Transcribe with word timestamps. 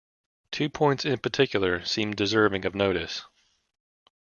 Two 0.49 0.67
points 0.67 1.05
in 1.05 1.19
particular 1.19 1.85
seem 1.85 2.15
deserving 2.15 2.65
of 2.65 2.73
notice. 2.73 3.23